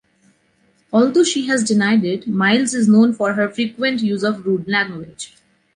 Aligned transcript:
Although 0.91 1.23
she 1.25 1.45
has 1.45 1.63
denied 1.63 2.03
it, 2.05 2.27
Miles 2.27 2.73
is 2.73 2.87
known 2.87 3.13
for 3.13 3.33
her 3.33 3.47
frequent 3.47 4.01
use 4.01 4.23
of 4.23 4.47
rude 4.47 4.67
language. 4.67 5.35